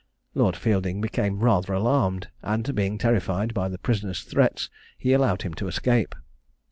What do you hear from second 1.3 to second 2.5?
rather alarmed,